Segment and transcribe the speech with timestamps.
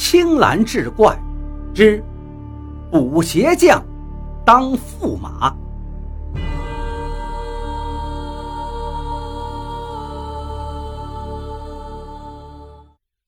[0.00, 1.20] 青蓝志怪
[1.74, 2.02] 之
[2.88, 3.84] 补鞋匠
[4.46, 5.52] 当驸马。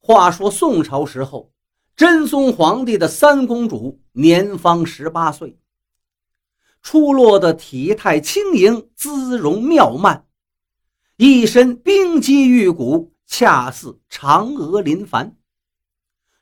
[0.00, 1.50] 话说宋朝时候，
[1.96, 5.58] 真宗皇帝的三公主年方十八岁，
[6.82, 10.24] 出落的体态轻盈，姿容妙曼，
[11.16, 15.36] 一身冰肌玉骨，恰似嫦娥临凡。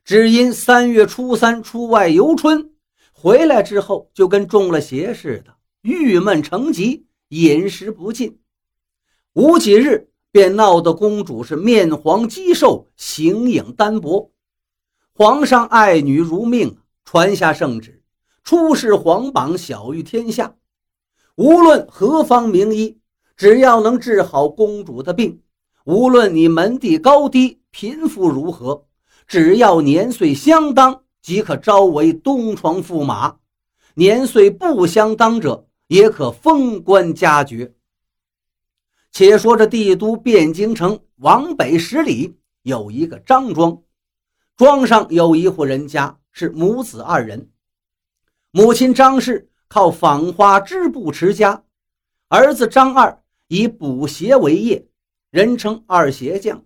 [0.09, 2.71] 只因三月初三出外游春，
[3.13, 8.41] 回来之后就跟中了邪似的，郁闷成疾，饮食不进，
[9.35, 10.09] 无几日。
[10.31, 14.33] 便闹得公主是面黄肌瘦，形影单薄。
[15.13, 18.03] 皇上爱女如命，传下圣旨，
[18.43, 20.57] 出示皇榜，晓谕天下：
[21.37, 22.99] 无论何方名医，
[23.37, 25.43] 只要能治好公主的病，
[25.85, 28.88] 无论你门第高低、贫富如何，
[29.29, 33.39] 只要年岁相当，即可招为东床驸马；
[33.95, 37.75] 年岁不相当者，也可封官加爵。
[39.13, 43.83] 且说这帝都汴京城往北十里有一个张庄，
[44.57, 47.51] 庄上有一户人家，是母子二人。
[48.51, 51.65] 母亲张氏靠纺花织布持家，
[52.29, 54.89] 儿子张二以补鞋为业，
[55.31, 56.65] 人称二鞋匠。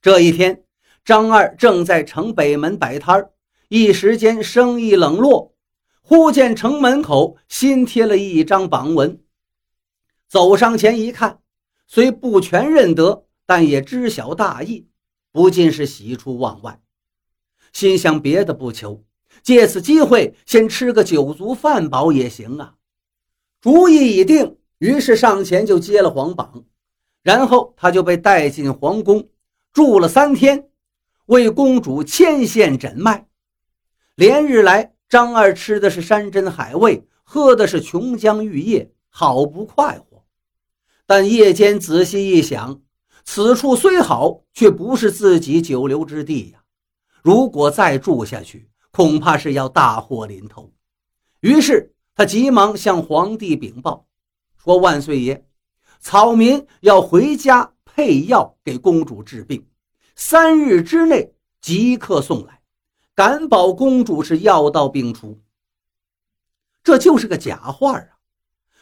[0.00, 0.64] 这一天，
[1.04, 3.32] 张二正在城北门摆摊儿，
[3.68, 5.54] 一时间生意冷落，
[6.00, 9.20] 忽见城门口新贴了一张榜文，
[10.28, 11.40] 走上前一看。
[11.88, 14.86] 虽不全认得，但也知晓大意，
[15.30, 16.80] 不禁是喜出望外，
[17.72, 19.04] 心想别的不求，
[19.42, 22.76] 借此机会先吃个酒足饭饱也行啊。
[23.60, 26.64] 主意已定，于是上前就接了皇榜，
[27.22, 29.28] 然后他就被带进皇宫，
[29.72, 30.70] 住了三天，
[31.32, 33.26] 为公主牵线诊脉。
[34.16, 40.22] 连日来，张二吃的是山珍海味，喝的是琼浆玉液，好不快活。
[41.06, 42.82] 但夜间仔细一想，
[43.24, 46.62] 此处虽好，却不是自己久留之地呀。
[47.22, 50.70] 如果再住下去，恐怕是要大祸临头。
[51.40, 54.06] 于是他急忙向皇帝禀报，
[54.62, 55.42] 说：“万岁爷，
[55.98, 59.64] 草民要回家配药给公主治病，
[60.14, 62.60] 三日之内即刻送来，
[63.14, 65.40] 敢保公主是药到病除。”
[66.84, 68.08] 这就是个假话啊！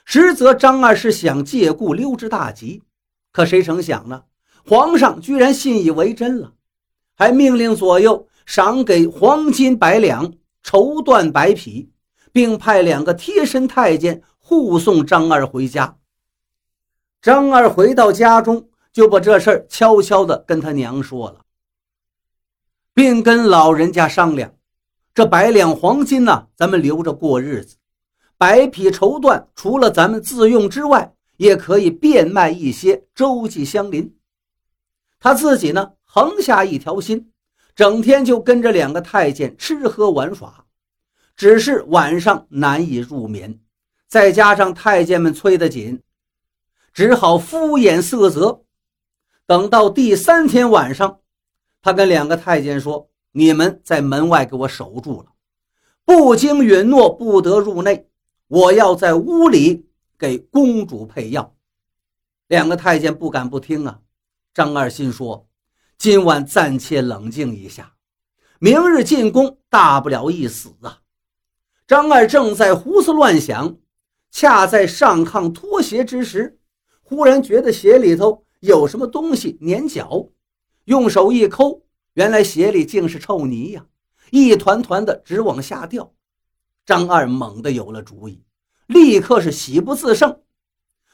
[0.06, 2.82] 实则张二是想借故溜之大吉，
[3.30, 4.24] 可谁成想呢？
[4.66, 6.54] 皇上居然信以为真了，
[7.14, 10.32] 还命令左右赏给黄金百两、
[10.62, 11.92] 绸缎百匹，
[12.32, 15.98] 并派两个贴身太监护送张二回家。
[17.20, 21.44] 张二回到家中，就把这事儿悄悄地跟他娘说了，
[22.92, 24.52] 并跟老人家商量：
[25.14, 27.76] 这百两黄金呢，咱们留着过日子。
[28.36, 34.16] 百匹绸缎，除了咱们自用之外，也可以变卖一些，周济乡邻。
[35.18, 37.30] 他自己呢，横下一条心，
[37.76, 40.64] 整天就跟着两个太监吃喝玩耍，
[41.36, 43.60] 只是晚上难以入眠。
[44.08, 46.02] 再加上太监们催得紧，
[46.92, 48.64] 只好敷衍塞责。
[49.50, 51.18] 等到第三天晚上，
[51.82, 55.32] 他跟两个太监说：“你们在门外给我守住了，
[56.04, 58.08] 不经允诺，不得入内。”
[58.46, 61.52] 我要在屋里给公主配药，
[62.46, 63.98] 两个太监不敢不听啊。
[64.54, 65.48] 张二心说
[65.98, 67.94] ：“今晚暂且冷静一下，
[68.60, 71.00] 明日进宫，大不了一死啊。”
[71.88, 73.76] 张二正在胡思乱想，
[74.30, 76.60] 恰在上炕脱鞋之时，
[77.02, 80.28] 忽然觉得鞋里头有什么东西粘脚，
[80.84, 81.82] 用手一抠，
[82.14, 83.86] 原来鞋里竟是臭泥呀，
[84.30, 86.12] 一团团的直往下掉。
[86.84, 88.42] 张二猛地有了主意，
[88.86, 90.40] 立刻是喜不自胜。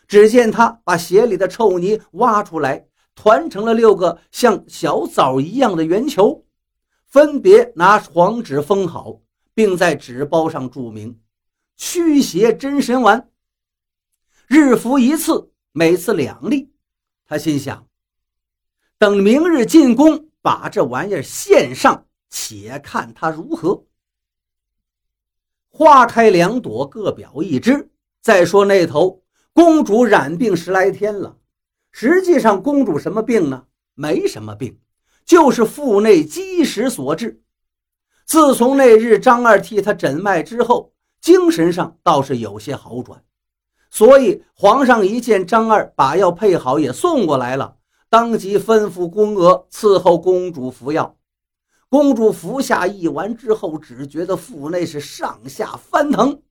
[0.09, 6.45] 只见他把鞋里的臭泥挖出来，团成了六个像小枣一样的圆球，
[7.07, 9.21] 分别拿黄纸封好，
[9.53, 11.21] 并在纸包上注明
[11.77, 13.29] “驱邪真神丸”，
[14.47, 16.73] 日服一次，每次两粒。
[17.27, 17.87] 他心想：
[18.99, 23.85] 等明日进宫，把这玩意儿献上，且看他如何。
[25.69, 27.91] 花开两朵，各表一枝。
[28.23, 31.37] 再说那头公主染病十来天了，
[31.93, 33.67] 实际上公主什么病呢？
[33.95, 34.79] 没什么病，
[35.25, 37.43] 就是腹内积食所致。
[38.25, 43.25] 自从那日张二替她诊脉之后，精神上倒是有些好转。
[43.97, 47.79] 所以皇上一见张二把药配好，也送过来了，
[48.11, 51.17] 当即吩咐宫娥伺候公主服药。
[51.89, 56.43] 公主服下一丸之后，只觉得腹内是上下翻腾。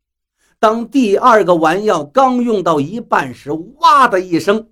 [0.58, 4.70] 当第二个丸药刚用到一半时，哇的一声，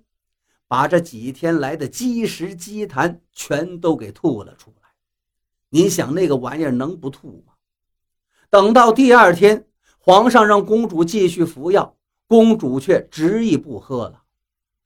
[0.66, 4.88] 把这几天来的积食积痰全都给吐了出来。
[5.68, 7.52] 您想那个玩意儿能不吐吗？
[8.50, 9.64] 等到第二天，
[10.00, 11.94] 皇上让公主继续服药，
[12.26, 14.22] 公主却执意不喝了。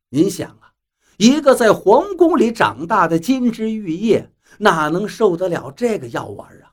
[0.08, 0.73] 您想啊，
[1.17, 6.73] 一个在皇宫里长大的金枝玉叶，哪能受得了这个药丸啊？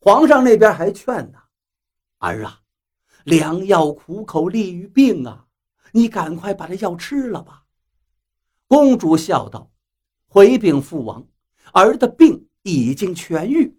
[0.00, 1.38] 皇上那边还劝呢
[2.18, 2.60] ：“儿啊。”
[3.24, 5.44] 良药苦口利于病啊！
[5.92, 7.64] 你赶快把这药吃了吧。
[8.66, 9.70] 公主笑道
[10.28, 11.26] ：“回禀父王，
[11.72, 13.78] 儿的病已经痊愈。”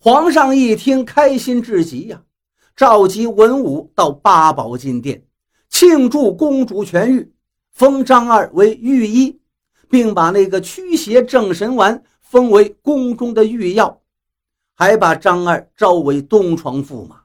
[0.00, 2.23] 皇上一听，开心至极呀，
[2.76, 5.24] 召集文武到八宝金殿
[5.68, 7.32] 庆祝公主痊愈，
[7.70, 9.40] 封张二为御医，
[9.88, 14.00] 并把那个驱邪正神丸封为宫中的御药，
[14.74, 17.20] 还把张二招为东床驸马。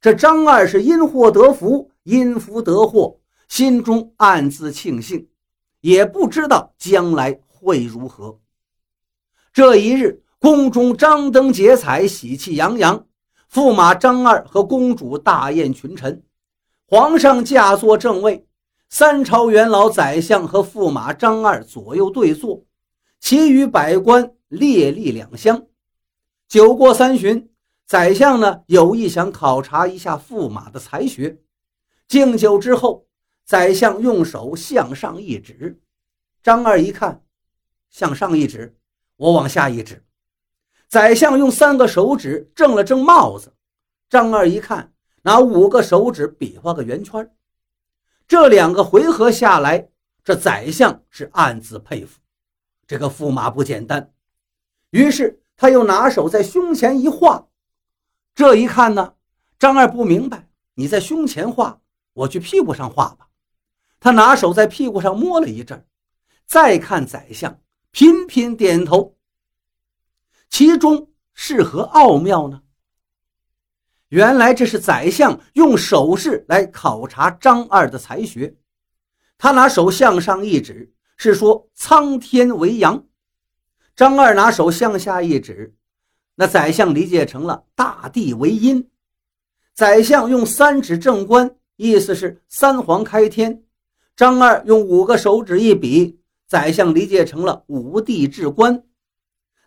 [0.00, 5.28] 这张二是因祸得福，因福得祸，心中暗自庆幸，
[5.80, 8.40] 也不知道将来会如何。
[9.52, 13.05] 这一日，宫中张灯结彩，喜气洋洋。
[13.56, 16.22] 驸马张二和公主大宴群臣，
[16.86, 18.46] 皇上驾坐正位，
[18.90, 22.62] 三朝元老、宰相和驸马张二左右对坐，
[23.18, 25.64] 其余百官列立两厢。
[26.46, 27.48] 酒过三巡。
[27.86, 31.38] 宰相呢有意想考察一下驸马的才学。
[32.08, 33.06] 敬酒之后，
[33.46, 35.80] 宰相用手向上一指，
[36.42, 37.22] 张二一看，
[37.88, 38.76] 向上一指，
[39.16, 40.04] 我往下一指。
[40.88, 43.52] 宰相用三个手指正了正帽子，
[44.08, 44.92] 张二一看，
[45.22, 47.28] 拿五个手指比划个圆圈。
[48.28, 49.88] 这两个回合下来，
[50.22, 52.20] 这宰相是暗自佩服，
[52.86, 54.12] 这个驸马不简单。
[54.90, 57.48] 于是他又拿手在胸前一画。
[58.34, 59.14] 这一看呢，
[59.58, 61.80] 张二不明白，你在胸前画，
[62.12, 63.28] 我去屁股上画吧。
[63.98, 65.84] 他拿手在屁股上摸了一阵，
[66.46, 67.60] 再看宰相，
[67.90, 69.15] 频频点头。
[70.48, 72.62] 其中是何奥妙呢？
[74.08, 78.56] 原来这是宰相用手势来考察张二的才学。
[79.36, 83.04] 他拿手向上一指，是说苍天为阳；
[83.94, 85.74] 张二拿手向下一指。
[86.36, 88.88] 那宰相理解成了大地为阴，
[89.74, 93.64] 宰相用三指正官，意思是三皇开天。
[94.14, 98.85] 张二用五个手指一比，宰相理解成了五帝治官。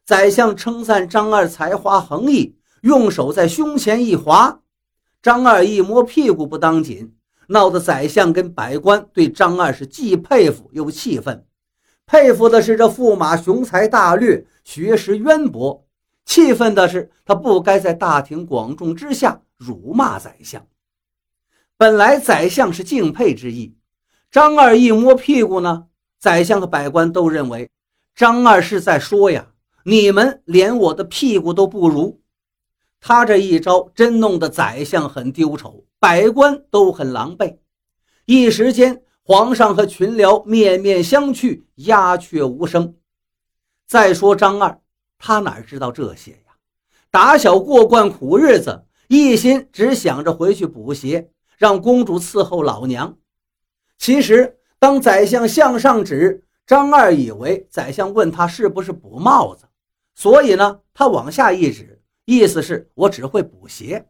[0.10, 4.62] 宰相称赞张二才华横溢，用手在胸前一划，
[5.22, 7.14] 张二一摸屁股不当紧，
[7.50, 11.46] 闹得宰相跟百官对张二是既佩服又气愤。
[12.08, 15.86] 佩服的是这驸马雄才大略，学识渊博。
[16.26, 20.66] 气愤的是，他不该在大庭广众之下辱骂宰相。
[21.78, 23.76] 本来宰相是敬佩之意，
[24.32, 25.86] 张二一摸屁股呢，
[26.20, 27.70] 宰相和百官都认为
[28.16, 29.46] 张二是在说呀
[29.84, 32.22] ：“你们连我的屁股都不如。”
[33.02, 37.58] 他这一招真弄得宰相很丢丑，百官都很狼狈。
[38.26, 42.96] 一时间，皇上和群僚面面相觑，鸦雀无声。
[43.88, 44.82] 再说张二。
[45.18, 46.54] 他哪知道这些呀？
[47.12, 53.18] 打小过惯苦日子，一心只想着回去补鞋，让公主伺候老娘。
[53.98, 59.66] 其实，当宰相向上指，张二以为宰相问他是不是补帽子，
[60.20, 64.06] 所以呢，他往下一指，意思是我只会补鞋。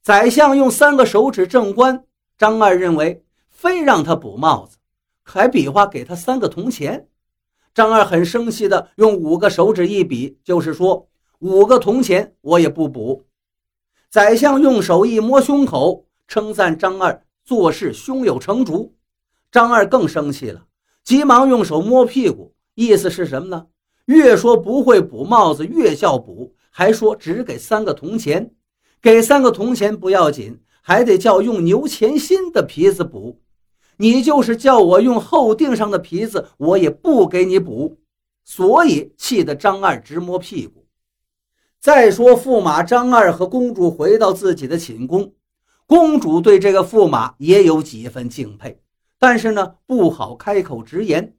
[0.00, 2.04] 宰相用三个手指正官，
[2.38, 4.76] 张二认为非让他补帽子，
[5.24, 7.08] 还比划给他三个铜钱。
[7.74, 11.08] 张二很生气的用五个手指一比，就是说
[11.40, 13.24] 五个铜钱我也不补。
[14.08, 18.94] 宰相用手一摸胸口，称赞张二做事胸有成竹。
[19.50, 20.68] 张二更生气了，
[21.02, 23.66] 急忙用手摸屁股，意思是什么呢？
[24.06, 28.52] 越说不会补帽子，越叫补，还说只给三个铜钱，
[29.00, 33.40] 给三个铜钱不要紧，还得叫用牛前心的皮子补。
[33.98, 37.98] 你就是叫我用后腚上的皮子，我也不给你补，
[38.44, 40.86] 所以气得张二直摸屁股。
[41.80, 45.32] 再说驸马张二和公主回到自己的寝宫，
[45.86, 48.80] 公主对这个驸马也有几分敬佩，
[49.18, 51.36] 但是呢不好开口直言。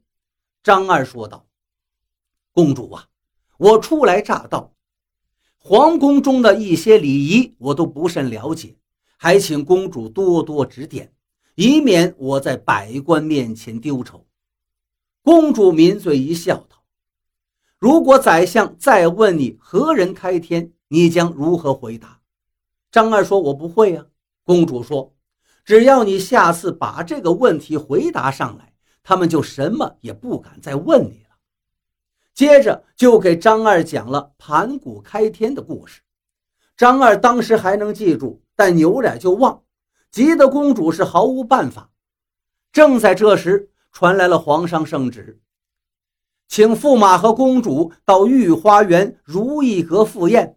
[0.62, 1.46] 张二说道
[2.58, 3.06] ：“公主啊，
[3.56, 4.72] 我初来乍到，
[5.58, 8.74] 皇宫中的一些礼仪我都不甚了解，
[9.16, 11.12] 还请公主多多指点。”
[11.54, 14.26] 以免我在百官面前丢丑。
[15.22, 16.82] 公主抿嘴一笑，道
[17.78, 22.18] ：“如果宰相再问你何人开天，你将如何回答？”
[22.90, 24.04] 张二说：“我不会呀。”
[24.42, 25.14] 公主说
[25.64, 28.72] ：“只要你下次把这个问题回答上来，
[29.04, 31.27] 他们就什么也不敢再问你了。”
[32.38, 36.02] 接着就给张二讲了盘古开天的故事。
[36.76, 39.64] 张二当时还能记住，但扭脸就忘，
[40.12, 41.90] 急得公主是毫无办法。
[42.70, 45.40] 正在这时，传来了皇上圣旨，
[46.46, 50.56] 请驸马和公主到御花园如意阁赴宴。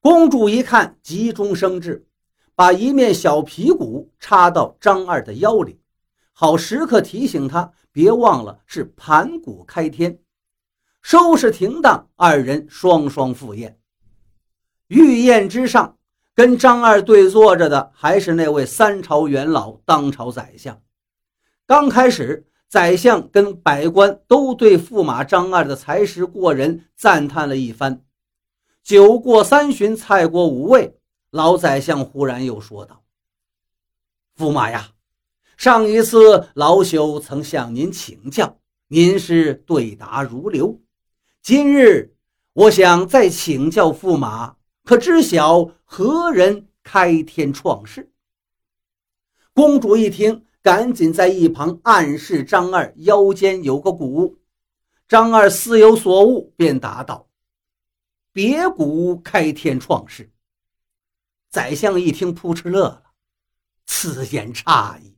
[0.00, 2.06] 公主一看，急中生智，
[2.54, 5.80] 把一面小皮鼓插到张二的腰里，
[6.34, 10.18] 好时刻提醒他别忘了是盘古开天。
[11.06, 13.78] 收拾停当，二人双双赴宴。
[14.88, 15.96] 御宴之上，
[16.34, 20.82] 跟张二对坐着的还是那位三朝元老、当朝宰相。
[21.64, 28.04] 刚开始，宰相跟百官都对驸马张二的才识过人赞叹了一番。
[28.82, 30.98] 酒过三巡，菜过五味，
[31.30, 33.04] 老宰相忽然又说道
[34.36, 34.88] ：“驸马呀，
[35.56, 38.58] 上一次老朽曾向您请教，
[38.88, 40.80] 您是对答如流。
[41.46, 42.12] 今日
[42.54, 48.10] 我想再请教驸马。”可知晓何人开天创世？
[49.54, 54.40] 公主一听，赶紧在一旁暗示张二腰间有个鼓。
[55.06, 57.28] 张二似有所悟，便答道
[58.34, 60.32] ：“别鼓开天创世。”
[61.48, 63.04] 宰相一听，扑哧乐了，
[63.86, 65.16] 此言差矣。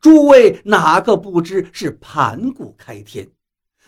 [0.00, 3.30] 诸位哪个不知是盘古开天？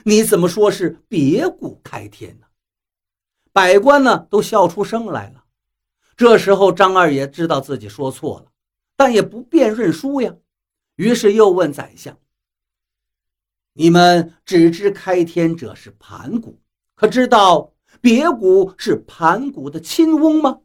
[0.04, 2.46] 你怎么说是别鼓开天呢？
[3.52, 5.44] 百官呢都笑出声来了。
[6.16, 8.52] 这时候张二爷知道自己说错了，
[8.96, 10.34] 但也不便认输呀。
[10.96, 12.18] 于是又问宰相
[13.74, 16.60] ：“你们只知开天者是盘古，
[16.94, 20.60] 可知道别古是盘古的亲翁吗？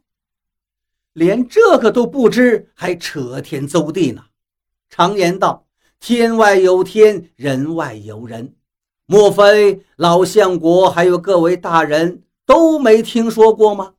[1.12, 4.24] 连这个都不知，还扯天邹地呢。
[4.88, 5.66] 常言道：
[6.00, 8.56] 天外有天，人外有人。
[9.06, 13.94] 莫非老相国还有各位大人？”都没听说过吗？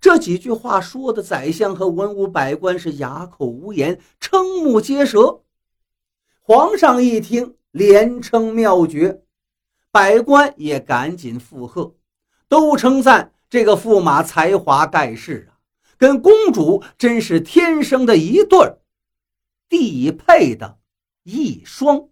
[0.00, 5.42] 这几句话说的，宰相和文武百官是哑口无言，瞠目结舌。
[6.40, 9.22] 皇上一听，连称妙绝，
[9.90, 11.94] 百官也赶紧附和，
[12.48, 15.60] 都称赞这个驸马才华盖世啊，
[15.98, 18.78] 跟公主真是天生的一对儿，
[19.68, 20.78] 地配的
[21.24, 22.08] 一双。